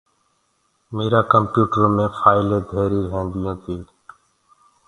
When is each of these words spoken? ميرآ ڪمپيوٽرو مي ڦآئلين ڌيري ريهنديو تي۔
ميرآ 0.95 1.21
ڪمپيوٽرو 1.31 1.87
مي 1.95 2.05
ڦآئلين 2.17 2.61
ڌيري 2.71 2.99
ريهنديو 3.05 3.53
تي۔ 3.63 3.77